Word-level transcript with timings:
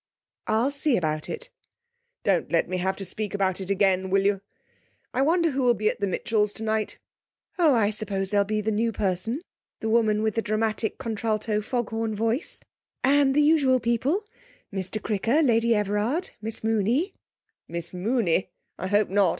'I'll 0.47 0.71
see 0.71 0.97
about 0.97 1.29
it.' 1.29 1.51
'Don't 2.23 2.51
let 2.51 2.67
me 2.67 2.77
have 2.77 2.95
to 2.95 3.05
speak 3.05 3.35
about 3.35 3.61
it 3.61 3.69
again, 3.69 4.09
will 4.09 4.25
you? 4.25 4.41
I 5.13 5.21
wonder 5.21 5.51
who 5.51 5.61
will 5.61 5.75
be 5.75 5.89
at 5.91 5.99
the 5.99 6.07
Mitchells' 6.07 6.53
tonight?' 6.53 6.97
'Oh, 7.59 7.75
I 7.75 7.91
suppose 7.91 8.31
there'll 8.31 8.43
be 8.43 8.61
the 8.61 8.71
new 8.71 8.91
person 8.91 9.43
the 9.79 9.89
woman 9.89 10.23
with 10.23 10.33
the 10.33 10.41
dramatic 10.41 10.97
contralto 10.97 11.61
foghorn 11.61 12.15
voice; 12.15 12.61
and 13.03 13.35
the 13.35 13.43
usual 13.43 13.79
people: 13.79 14.25
Mr 14.73 14.99
Cricker, 14.99 15.43
Lady 15.43 15.75
Everard, 15.75 16.31
Miss 16.41 16.63
Mooney' 16.63 17.13
'Miss 17.67 17.93
Mooney! 17.93 18.49
I 18.79 18.87
hope 18.87 19.09
not! 19.11 19.29